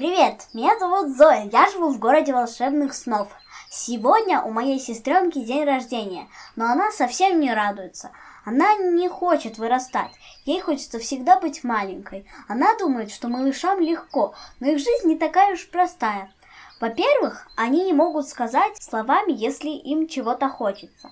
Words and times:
Привет, 0.00 0.46
меня 0.54 0.78
зовут 0.78 1.14
Зоя, 1.14 1.46
я 1.52 1.68
живу 1.68 1.90
в 1.90 1.98
городе 1.98 2.32
волшебных 2.32 2.94
снов. 2.94 3.28
Сегодня 3.68 4.40
у 4.40 4.50
моей 4.50 4.80
сестренки 4.80 5.44
день 5.44 5.64
рождения, 5.64 6.26
но 6.56 6.64
она 6.72 6.90
совсем 6.90 7.38
не 7.38 7.52
радуется. 7.52 8.10
Она 8.46 8.76
не 8.76 9.10
хочет 9.10 9.58
вырастать, 9.58 10.10
ей 10.46 10.58
хочется 10.62 11.00
всегда 11.00 11.38
быть 11.38 11.64
маленькой. 11.64 12.26
Она 12.48 12.78
думает, 12.78 13.12
что 13.12 13.28
малышам 13.28 13.78
легко, 13.78 14.34
но 14.58 14.68
их 14.68 14.78
жизнь 14.78 15.06
не 15.06 15.18
такая 15.18 15.52
уж 15.52 15.68
простая. 15.68 16.32
Во-первых, 16.80 17.46
они 17.54 17.84
не 17.84 17.92
могут 17.92 18.26
сказать 18.26 18.82
словами, 18.82 19.32
если 19.32 19.68
им 19.68 20.08
чего-то 20.08 20.48
хочется. 20.48 21.10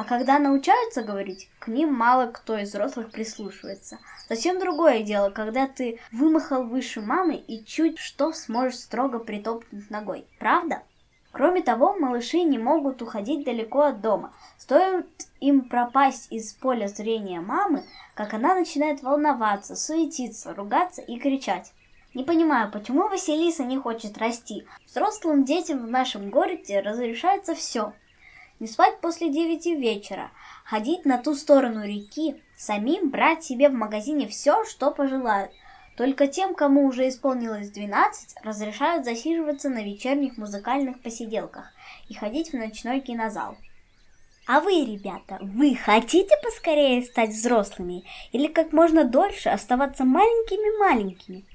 А 0.00 0.04
когда 0.04 0.38
научаются 0.38 1.02
говорить, 1.02 1.50
к 1.58 1.68
ним 1.68 1.92
мало 1.92 2.28
кто 2.28 2.56
из 2.56 2.70
взрослых 2.70 3.10
прислушивается. 3.10 3.98
Совсем 4.28 4.58
другое 4.58 5.02
дело, 5.02 5.28
когда 5.28 5.66
ты 5.66 6.00
вымахал 6.10 6.64
выше 6.64 7.02
мамы 7.02 7.34
и 7.36 7.62
чуть 7.66 7.98
что 7.98 8.32
сможешь 8.32 8.78
строго 8.78 9.18
притопнуть 9.18 9.90
ногой. 9.90 10.24
Правда? 10.38 10.84
Кроме 11.32 11.60
того, 11.60 11.98
малыши 11.98 12.44
не 12.44 12.56
могут 12.56 13.02
уходить 13.02 13.44
далеко 13.44 13.82
от 13.82 14.00
дома. 14.00 14.32
Стоит 14.56 15.06
им 15.38 15.68
пропасть 15.68 16.32
из 16.32 16.54
поля 16.54 16.88
зрения 16.88 17.42
мамы, 17.42 17.84
как 18.14 18.32
она 18.32 18.54
начинает 18.54 19.02
волноваться, 19.02 19.76
суетиться, 19.76 20.54
ругаться 20.54 21.02
и 21.02 21.18
кричать. 21.18 21.74
Не 22.14 22.24
понимаю, 22.24 22.72
почему 22.72 23.06
Василиса 23.06 23.64
не 23.64 23.76
хочет 23.76 24.16
расти. 24.16 24.66
Взрослым 24.86 25.44
детям 25.44 25.84
в 25.84 25.90
нашем 25.90 26.30
городе 26.30 26.80
разрешается 26.80 27.54
все. 27.54 27.92
Не 28.60 28.66
спать 28.66 29.00
после 29.00 29.30
девяти 29.30 29.74
вечера, 29.74 30.30
ходить 30.64 31.06
на 31.06 31.16
ту 31.16 31.34
сторону 31.34 31.82
реки, 31.82 32.36
самим 32.58 33.08
брать 33.08 33.42
себе 33.42 33.70
в 33.70 33.72
магазине 33.72 34.28
все, 34.28 34.66
что 34.66 34.90
пожелают. 34.90 35.50
Только 35.96 36.26
тем, 36.26 36.54
кому 36.54 36.84
уже 36.84 37.08
исполнилось 37.08 37.70
12, 37.70 38.36
разрешают 38.42 39.06
засиживаться 39.06 39.70
на 39.70 39.82
вечерних 39.82 40.36
музыкальных 40.36 41.00
посиделках 41.00 41.72
и 42.10 42.14
ходить 42.14 42.52
в 42.52 42.56
ночной 42.56 43.00
кинозал. 43.00 43.56
А 44.46 44.60
вы, 44.60 44.84
ребята, 44.84 45.38
вы 45.40 45.74
хотите 45.74 46.34
поскорее 46.42 47.02
стать 47.02 47.30
взрослыми 47.30 48.04
или 48.32 48.46
как 48.46 48.74
можно 48.74 49.04
дольше 49.04 49.48
оставаться 49.48 50.04
маленькими-маленькими? 50.04 51.46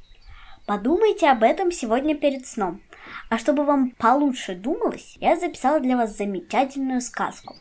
Подумайте 0.66 1.30
об 1.30 1.44
этом 1.44 1.72
сегодня 1.72 2.16
перед 2.16 2.48
сном. 2.48 2.82
А 3.30 3.38
чтобы 3.38 3.66
вам 3.66 3.92
получше 3.92 4.56
думалось, 4.56 5.18
я 5.20 5.36
записала 5.36 5.80
для 5.80 5.98
вас 5.98 6.16
замечательную 6.16 7.02
сказку. 7.02 7.56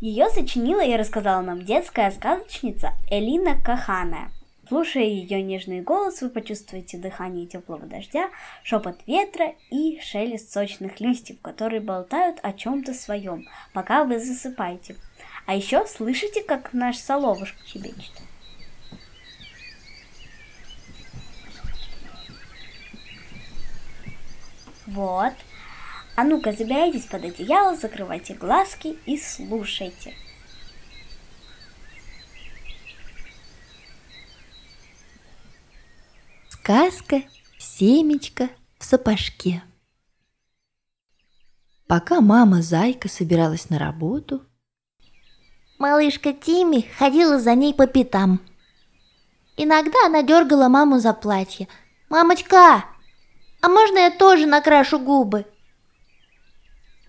Ее 0.00 0.28
сочинила 0.28 0.84
и 0.84 0.96
рассказала 0.96 1.40
нам 1.40 1.64
детская 1.64 2.10
сказочница 2.10 2.92
Элина 3.10 3.60
Каханая. 3.62 4.30
Слушая 4.68 5.04
ее 5.04 5.42
нежный 5.42 5.82
голос, 5.82 6.22
вы 6.22 6.30
почувствуете 6.30 6.96
дыхание 6.96 7.46
теплого 7.46 7.86
дождя, 7.86 8.30
шепот 8.62 8.96
ветра 9.06 9.54
и 9.70 10.00
шелест 10.00 10.52
сочных 10.52 11.00
листьев, 11.00 11.40
которые 11.42 11.80
болтают 11.80 12.38
о 12.42 12.52
чем-то 12.52 12.94
своем, 12.94 13.46
пока 13.72 14.04
вы 14.04 14.18
засыпаете. 14.18 14.96
А 15.46 15.54
еще 15.54 15.86
слышите, 15.86 16.42
как 16.42 16.72
наш 16.72 16.96
соловушка 16.96 17.58
щебечет. 17.66 18.23
Вот. 24.94 25.32
А 26.14 26.22
ну-ка, 26.22 26.52
забирайтесь 26.52 27.06
под 27.06 27.24
одеяло, 27.24 27.74
закрывайте 27.74 28.34
глазки 28.34 28.96
и 29.06 29.18
слушайте. 29.18 30.14
Сказка 36.48 37.22
«Семечко 37.58 38.48
в 38.78 38.84
сапожке». 38.84 39.64
Пока 41.88 42.20
мама 42.20 42.62
Зайка 42.62 43.08
собиралась 43.08 43.68
на 43.68 43.80
работу, 43.80 44.44
малышка 45.78 46.32
Тими 46.32 46.88
ходила 46.98 47.40
за 47.40 47.56
ней 47.56 47.74
по 47.74 47.88
пятам. 47.88 48.40
Иногда 49.56 50.06
она 50.06 50.22
дергала 50.22 50.68
маму 50.68 51.00
за 51.00 51.12
платье. 51.12 51.66
«Мамочка, 52.08 52.84
а 53.64 53.68
можно 53.70 53.96
я 53.96 54.10
тоже 54.10 54.44
накрашу 54.44 54.98
губы?» 54.98 55.46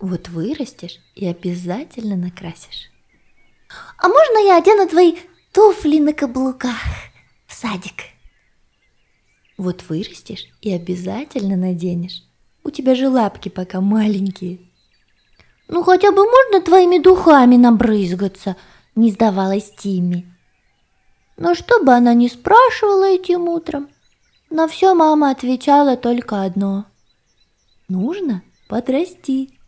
Вот 0.00 0.30
вырастешь 0.30 1.00
и 1.14 1.26
обязательно 1.26 2.16
накрасишь. 2.16 2.90
«А 3.98 4.08
можно 4.08 4.38
я 4.38 4.56
одену 4.56 4.88
твои 4.88 5.16
туфли 5.52 5.98
на 5.98 6.14
каблуках 6.14 6.80
в 7.46 7.52
садик?» 7.52 8.04
Вот 9.58 9.84
вырастешь 9.90 10.46
и 10.62 10.72
обязательно 10.72 11.56
наденешь. 11.56 12.22
У 12.64 12.70
тебя 12.70 12.94
же 12.94 13.10
лапки 13.10 13.50
пока 13.50 13.82
маленькие. 13.82 14.58
Ну 15.68 15.82
хотя 15.82 16.10
бы 16.10 16.24
можно 16.24 16.62
твоими 16.62 16.98
духами 16.98 17.56
набрызгаться, 17.56 18.56
не 18.94 19.10
сдавалась 19.10 19.74
Тимми. 19.76 20.24
Но 21.36 21.54
что 21.54 21.82
бы 21.82 21.92
она 21.92 22.14
ни 22.14 22.28
спрашивала 22.28 23.04
этим 23.10 23.46
утром, 23.46 23.90
на 24.50 24.68
все 24.68 24.94
мама 24.94 25.30
отвечала 25.30 25.96
только 25.96 26.42
одно. 26.42 26.86
Нужно 27.88 28.42
подрасти. 28.68 29.58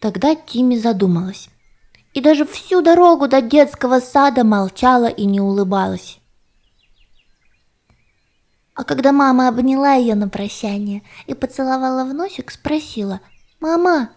Тогда 0.00 0.34
Тимми 0.34 0.76
задумалась. 0.76 1.48
И 2.12 2.20
даже 2.20 2.44
всю 2.44 2.82
дорогу 2.82 3.28
до 3.28 3.40
детского 3.40 4.00
сада 4.00 4.44
молчала 4.44 5.06
и 5.06 5.24
не 5.24 5.40
улыбалась. 5.40 6.18
А 8.74 8.84
когда 8.84 9.12
мама 9.12 9.48
обняла 9.48 9.94
ее 9.94 10.14
на 10.14 10.28
прощание 10.28 11.02
и 11.26 11.34
поцеловала 11.34 12.04
в 12.04 12.12
носик, 12.12 12.50
спросила, 12.50 13.20
«Мама, 13.60 14.10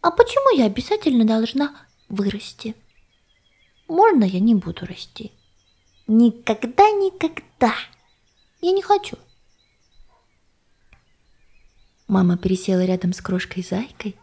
а 0.00 0.10
почему 0.10 0.56
я 0.56 0.66
обязательно 0.66 1.24
должна 1.24 1.74
вырасти? 2.08 2.76
Можно 3.88 4.24
я 4.24 4.38
не 4.38 4.54
буду 4.54 4.86
расти?» 4.86 5.32
«Никогда-никогда!» 6.06 7.72
Я 8.62 8.70
не 8.70 8.80
хочу. 8.80 9.18
Мама 12.06 12.38
пересела 12.38 12.84
рядом 12.84 13.12
с 13.12 13.20
крошкой 13.20 13.64
Зайкой. 13.64 14.16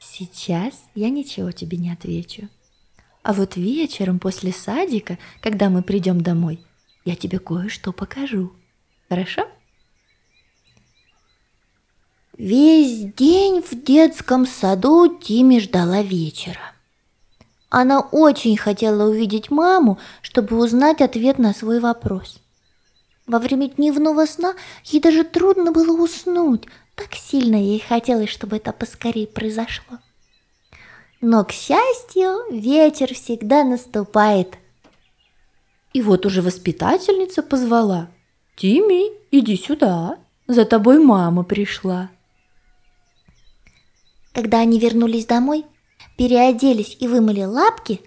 Сейчас 0.00 0.74
я 0.94 1.08
ничего 1.08 1.52
тебе 1.52 1.78
не 1.78 1.92
отвечу. 1.92 2.48
А 3.22 3.32
вот 3.32 3.56
вечером 3.56 4.18
после 4.18 4.52
садика, 4.52 5.18
когда 5.40 5.70
мы 5.70 5.82
придем 5.82 6.20
домой, 6.20 6.64
я 7.04 7.14
тебе 7.14 7.38
кое-что 7.38 7.92
покажу. 7.92 8.52
Хорошо? 9.08 9.46
Весь 12.36 13.12
день 13.14 13.62
в 13.62 13.84
детском 13.84 14.46
саду 14.46 15.18
Тими 15.18 15.58
ждала 15.58 16.02
вечера. 16.02 16.72
Она 17.68 18.00
очень 18.00 18.56
хотела 18.56 19.08
увидеть 19.08 19.50
маму, 19.50 19.98
чтобы 20.22 20.56
узнать 20.56 21.00
ответ 21.02 21.38
на 21.38 21.52
свой 21.54 21.78
вопрос. 21.78 22.40
Во 23.30 23.38
время 23.38 23.68
дневного 23.68 24.26
сна 24.26 24.56
ей 24.82 25.00
даже 25.00 25.22
трудно 25.22 25.70
было 25.70 25.96
уснуть, 26.02 26.64
так 26.96 27.14
сильно 27.14 27.54
ей 27.54 27.78
хотелось, 27.78 28.28
чтобы 28.28 28.56
это 28.56 28.72
поскорее 28.72 29.28
произошло. 29.28 29.98
Но, 31.20 31.44
к 31.44 31.52
счастью, 31.52 32.40
вечер 32.50 33.14
всегда 33.14 33.62
наступает. 33.62 34.58
И 35.92 36.02
вот 36.02 36.26
уже 36.26 36.42
воспитательница 36.42 37.44
позвала. 37.44 38.10
«Тимми, 38.56 39.12
иди 39.30 39.56
сюда, 39.56 40.18
за 40.48 40.64
тобой 40.64 40.98
мама 40.98 41.44
пришла». 41.44 42.10
Когда 44.32 44.58
они 44.58 44.80
вернулись 44.80 45.26
домой, 45.26 45.66
переоделись 46.18 46.96
и 46.98 47.06
вымыли 47.06 47.44
лапки, 47.44 48.00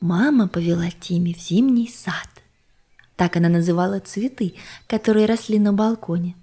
мама 0.00 0.48
повела 0.48 0.90
Тимми 0.90 1.32
в 1.32 1.38
зимний 1.38 1.88
сад. 1.88 2.37
Так 3.18 3.36
она 3.36 3.48
называла 3.48 3.98
цветы, 3.98 4.54
которые 4.86 5.26
росли 5.26 5.58
на 5.58 5.72
балконе. 5.72 6.36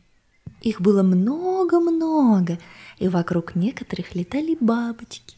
Их 0.59 0.81
было 0.81 1.03
много-много, 1.03 2.59
и 2.97 3.07
вокруг 3.07 3.55
некоторых 3.55 4.13
летали 4.13 4.57
бабочки. 4.59 5.37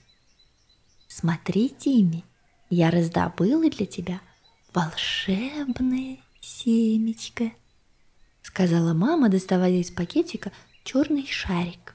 Смотри, 1.07 1.69
Тимми, 1.69 2.25
я 2.71 2.89
раздобыла 2.89 3.69
для 3.69 3.85
тебя 3.85 4.19
волшебное 4.73 6.17
семечко, 6.41 7.51
сказала 8.41 8.95
мама, 8.95 9.29
доставая 9.29 9.73
из 9.73 9.91
пакетика 9.91 10.51
черный 10.83 11.27
шарик. 11.27 11.94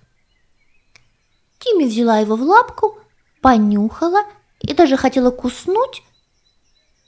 Тимми 1.59 1.89
взяла 1.89 2.21
его 2.21 2.37
в 2.37 2.43
лапку, 2.43 2.97
понюхала 3.41 4.23
и 4.61 4.73
даже 4.73 4.97
хотела 4.97 5.33
куснуть, 5.33 6.05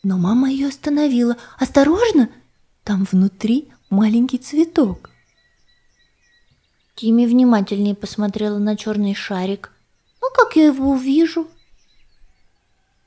но 0.04 0.18
мама 0.18 0.50
ее 0.50 0.68
остановила. 0.68 1.36
«Осторожно! 1.58 2.28
Там 2.84 3.06
внутри 3.10 3.72
маленький 3.90 4.38
цветок!» 4.38 5.10
Тимми 6.94 7.26
внимательнее 7.26 7.94
посмотрела 7.94 8.58
на 8.58 8.76
черный 8.76 9.14
шарик. 9.14 9.72
«А 10.20 10.26
как 10.34 10.56
я 10.56 10.66
его 10.66 10.90
увижу?» 10.90 11.48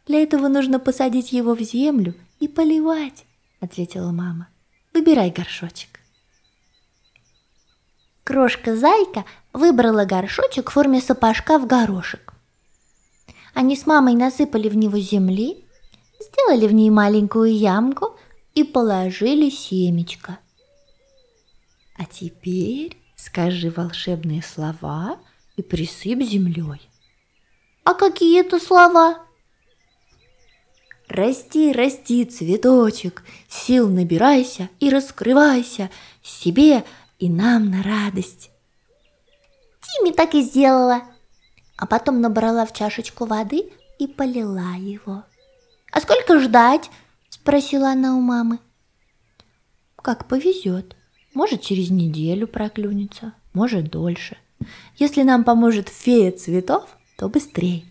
«Для 0.07 0.21
этого 0.21 0.47
нужно 0.47 0.79
посадить 0.79 1.31
его 1.31 1.53
в 1.53 1.61
землю 1.61 2.13
и 2.39 2.47
поливать»,— 2.47 3.25
ответила 3.59 4.11
мама. 4.11 4.47
«Выбирай 4.93 5.31
горшочек». 5.31 5.99
Крошка-зайка 8.23 9.23
выбрала 9.53 10.03
горшочек 10.03 10.69
в 10.69 10.73
форме 10.73 10.99
сапожка 10.99 11.57
в 11.59 11.65
горошек. 11.65 12.33
Они 13.53 13.75
с 13.75 13.85
мамой 13.85 14.15
насыпали 14.15 14.67
в 14.67 14.75
него 14.75 14.99
земли, 14.99 15.65
сделали 16.47 16.67
в 16.67 16.73
ней 16.73 16.89
маленькую 16.89 17.55
ямку 17.55 18.17
и 18.55 18.63
положили 18.63 19.49
семечко. 19.49 20.39
А 21.97 22.05
теперь 22.05 22.97
скажи 23.15 23.69
волшебные 23.69 24.41
слова 24.41 25.19
и 25.55 25.61
присыпь 25.61 26.23
землей. 26.23 26.89
А 27.83 27.93
какие 27.93 28.39
это 28.39 28.59
слова? 28.59 29.19
Расти, 31.09 31.71
расти, 31.71 32.25
цветочек, 32.25 33.23
сил 33.49 33.89
набирайся 33.89 34.69
и 34.79 34.89
раскрывайся 34.89 35.89
себе 36.21 36.83
и 37.19 37.29
нам 37.29 37.71
на 37.71 37.83
радость. 37.83 38.51
Тимми 39.81 40.11
так 40.11 40.35
и 40.35 40.41
сделала. 40.41 41.01
А 41.77 41.85
потом 41.85 42.21
набрала 42.21 42.65
в 42.65 42.73
чашечку 42.73 43.25
воды 43.25 43.71
и 43.99 44.07
полила 44.07 44.75
его. 44.77 45.23
«А 45.97 45.99
сколько 45.99 46.39
ждать?»– 46.39 46.91
спросила 47.29 47.89
она 47.89 48.15
у 48.15 48.21
мамы. 48.21 48.59
«Как 49.95 50.27
повезет. 50.27 50.95
Может, 51.33 51.63
через 51.63 51.89
неделю 51.89 52.47
проклюнется, 52.47 53.33
может, 53.53 53.89
дольше. 53.89 54.37
Если 54.97 55.23
нам 55.23 55.43
поможет 55.43 55.89
фея 55.89 56.31
цветов, 56.31 56.87
то 57.17 57.29
быстрее». 57.29 57.83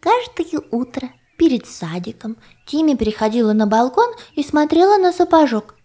Каждое 0.00 0.60
утро 0.72 1.12
перед 1.36 1.68
садиком 1.68 2.38
Тимми 2.66 2.96
приходила 2.96 3.52
на 3.52 3.68
балкон 3.68 4.12
и 4.34 4.42
смотрела 4.42 4.98
на 4.98 5.12
сапожок. 5.12 5.76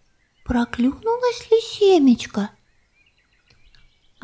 Проклюнулась 0.44 1.52
ли 1.52 1.62
семечко? 1.62 2.50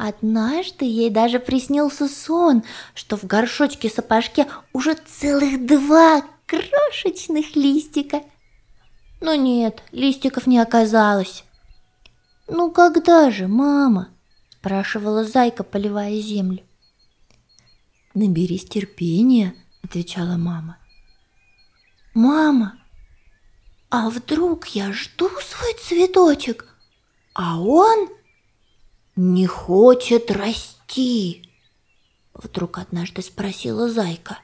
Однажды 0.01 0.85
ей 0.85 1.09
даже 1.09 1.39
приснился 1.39 2.07
сон, 2.07 2.63
что 2.93 3.17
в 3.17 3.25
горшочке-сапожке 3.25 4.47
уже 4.71 4.93
целых 4.93 5.65
два 5.65 6.23
крошечных 6.45 7.57
листика. 7.57 8.21
Но 9.19 9.35
нет, 9.35 9.83
листиков 9.91 10.47
не 10.47 10.57
оказалось. 10.57 11.43
«Ну 12.47 12.71
когда 12.71 13.29
же, 13.29 13.49
мама?»– 13.49 14.07
спрашивала 14.51 15.25
зайка, 15.25 15.65
поливая 15.65 16.21
землю. 16.21 16.63
«Наберись 18.13 18.63
терпения»,– 18.63 19.53
отвечала 19.83 20.37
мама. 20.37 20.77
«Мама, 22.13 22.79
а 23.89 24.09
вдруг 24.09 24.67
я 24.67 24.93
жду 24.93 25.29
свой 25.41 25.73
цветочек, 25.73 26.73
а 27.33 27.59
он 27.59 28.07
не 29.19 29.48
хочет 29.48 30.31
расти?» 30.31 31.51
Вдруг 32.33 32.77
однажды 32.77 33.21
спросила 33.21 33.89
зайка. 33.89 34.39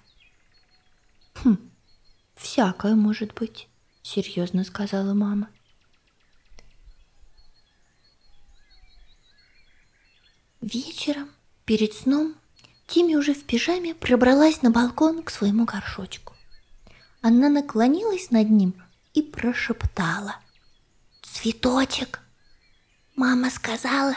«Хм, 1.35 1.57
всякое 2.35 2.95
может 2.95 3.33
быть»,— 3.33 3.69
серьезно 4.01 4.65
сказала 4.65 5.13
мама. 5.13 5.47
Вечером, 10.59 11.29
перед 11.63 11.93
сном, 11.93 12.35
Тимми 12.87 13.15
уже 13.15 13.33
в 13.33 13.45
пижаме 13.45 13.95
пробралась 13.95 14.61
на 14.61 14.71
балкон 14.71 15.23
к 15.23 15.29
своему 15.29 15.63
горшочку. 15.63 16.33
Она 17.21 17.47
наклонилась 17.47 18.29
над 18.29 18.49
ним 18.49 18.73
и 19.13 19.21
прошептала. 19.21 20.35
«Цветочек, 21.21 22.19
мама 23.15 23.49
сказала, 23.49 24.15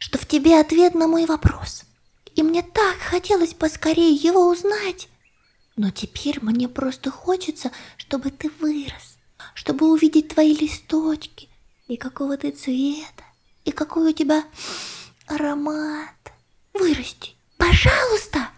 что 0.00 0.18
в 0.18 0.26
тебе 0.26 0.58
ответ 0.58 0.94
на 0.94 1.06
мой 1.06 1.26
вопрос, 1.26 1.84
и 2.34 2.42
мне 2.42 2.62
так 2.62 2.96
хотелось 2.98 3.52
поскорее 3.52 4.14
его 4.14 4.48
узнать. 4.48 5.08
Но 5.76 5.90
теперь 5.90 6.38
мне 6.40 6.68
просто 6.68 7.10
хочется, 7.10 7.70
чтобы 7.98 8.30
ты 8.30 8.50
вырос, 8.60 9.18
чтобы 9.54 9.90
увидеть 9.90 10.28
твои 10.28 10.54
листочки, 10.54 11.50
и 11.86 11.98
какого 11.98 12.38
ты 12.38 12.50
цвета, 12.50 13.24
и 13.66 13.72
какой 13.72 14.10
у 14.10 14.12
тебя 14.12 14.42
аромат. 15.26 16.32
Вырасти, 16.72 17.34
пожалуйста!» 17.58 18.48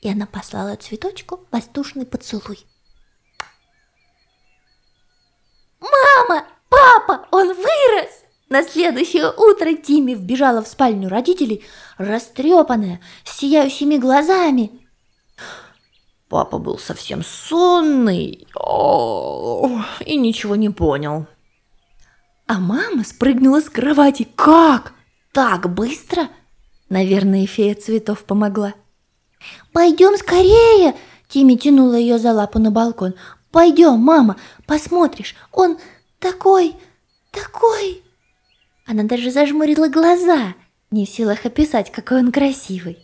И 0.00 0.08
она 0.08 0.26
послала 0.26 0.76
цветочку 0.76 1.44
воздушный 1.50 2.06
поцелуй. 2.06 2.64
«Мама! 5.80 6.46
Папа! 6.68 7.26
Он 7.32 7.48
вырос!» 7.48 8.23
На 8.54 8.62
следующее 8.62 9.32
утро 9.36 9.74
Тимми 9.74 10.14
вбежала 10.14 10.62
в 10.62 10.68
спальню 10.68 11.08
родителей, 11.08 11.64
растрепанная, 11.98 13.00
с 13.24 13.38
сияющими 13.38 13.96
глазами. 13.96 14.70
Папа 16.28 16.58
был 16.58 16.78
совсем 16.78 17.24
сонный 17.24 18.46
и 20.06 20.16
ничего 20.16 20.54
не 20.54 20.70
понял. 20.70 21.26
А 22.46 22.60
мама 22.60 23.02
спрыгнула 23.02 23.60
с 23.60 23.68
кровати. 23.68 24.28
Как? 24.36 24.92
Так 25.32 25.74
быстро? 25.74 26.28
Наверное, 26.88 27.48
фея 27.48 27.74
цветов 27.74 28.22
помогла. 28.22 28.74
«Пойдем 29.72 30.16
скорее!» 30.16 30.94
Тимми 31.26 31.56
тянула 31.56 31.94
ее 31.94 32.20
за 32.20 32.32
лапу 32.32 32.60
на 32.60 32.70
балкон. 32.70 33.14
Пойдем, 33.50 33.98
мама, 33.98 34.36
посмотришь, 34.64 35.34
он 35.50 35.76
такой, 36.20 36.76
такой. 37.32 38.04
Она 38.86 39.04
даже 39.04 39.30
зажмурила 39.30 39.88
глаза, 39.88 40.54
не 40.90 41.06
в 41.06 41.08
силах 41.08 41.46
описать, 41.46 41.90
какой 41.90 42.18
он 42.18 42.32
красивый. 42.32 42.98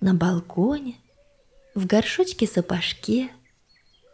На 0.00 0.14
балконе, 0.14 0.96
в 1.74 1.86
горшочке-сапожке, 1.86 3.30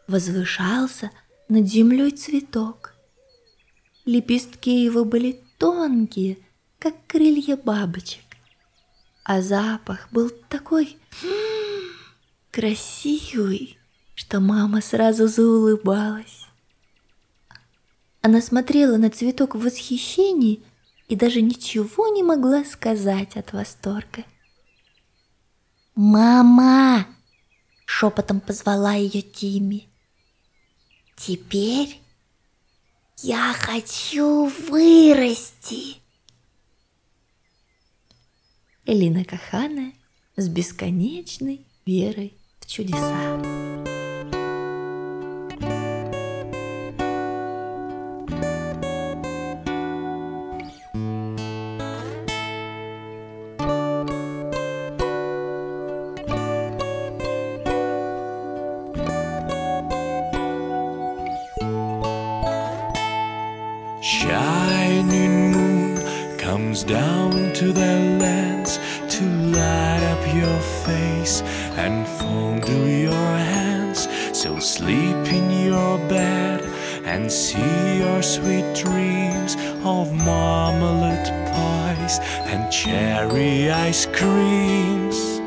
возвышался 0.09 1.11
над 1.49 1.67
землей 1.69 2.11
цветок. 2.11 2.95
Лепестки 4.05 4.83
его 4.83 5.05
были 5.05 5.41
тонкие, 5.59 6.39
как 6.79 6.95
крылья 7.07 7.57
бабочек, 7.57 8.25
а 9.23 9.43
запах 9.43 10.09
был 10.11 10.31
такой 10.49 10.97
красивый, 12.51 13.79
что 14.15 14.41
мама 14.41 14.81
сразу 14.81 15.29
заулыбалась. 15.29 16.42
Она 18.23 18.41
смотрела 18.41 18.97
на 18.97 19.11
цветок 19.11 19.57
в 19.57 19.65
восхищении 19.65 20.63
и 21.09 21.17
даже 21.17 21.43
ничего 21.43 22.07
не 22.09 22.23
могла 22.23 22.65
сказать 22.65 23.37
от 23.37 23.53
восторга. 23.53 24.25
«Мама!»— 25.97 27.07
шепотом 27.85 28.41
позвала 28.41 28.95
ее 28.95 29.23
Тимми. 29.23 29.89
«Теперь 31.17 32.01
я 33.19 33.53
хочу 33.53 34.47
вырасти!» 34.69 35.97
Элина 38.87 39.25
Кахана 39.25 39.93
с 40.37 40.49
бесконечной 40.49 41.67
верой 41.85 42.35
чудеса. 42.67 43.92
Shining 64.03 65.53
moon 65.53 66.37
comes 66.37 66.83
down 66.83 67.53
to 67.53 67.73
the 67.73 68.19
lands 68.19 68.81
to 69.15 69.25
light 69.25 70.03
up 70.03 70.35
your 70.35 70.59
face 70.85 71.41
and 71.79 72.05
fondle 72.19 72.89
your 72.89 73.13
hands. 73.13 74.09
So 74.37 74.59
sleep 74.59 75.33
in 75.33 75.67
your 75.67 75.99
bed 76.09 76.65
and 77.05 77.31
see 77.31 77.99
your 77.99 78.23
sweet 78.23 78.75
dreams 78.75 79.55
of 79.85 80.13
marmalade 80.13 81.29
pies 81.53 82.19
and 82.51 82.73
cherry 82.73 83.71
ice 83.71 84.07
creams. 84.07 85.42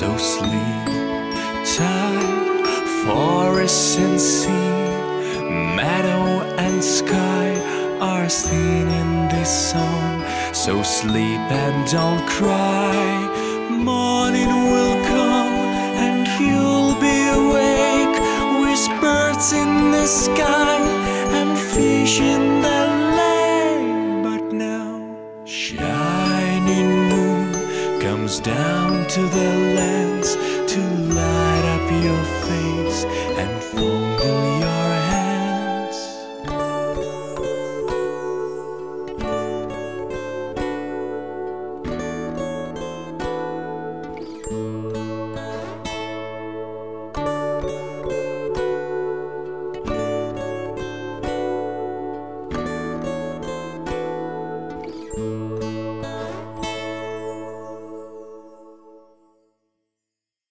So 0.00 0.14
sleep 0.18 0.86
tight, 1.74 2.66
forest 3.06 3.98
and 3.98 4.20
sea, 4.20 4.76
meadow 5.74 6.44
and 6.58 6.84
sky 6.84 7.48
are 7.98 8.28
seen 8.28 8.88
in 8.88 9.28
this 9.28 9.70
song. 9.72 10.22
So 10.52 10.82
sleep 10.82 11.40
and 11.64 11.90
don't 11.90 12.22
cry. 12.28 12.92
Morning 13.70 14.52
will 14.70 14.98
come 15.06 15.54
and 16.04 16.28
you'll 16.44 16.96
be 17.00 17.18
awake 17.40 18.16
with 18.60 19.00
birds 19.00 19.54
in 19.54 19.92
the 19.92 20.06
sky 20.06 20.78
and 21.38 21.58
fish 21.58 22.20
in 22.20 22.60
the 22.60 22.65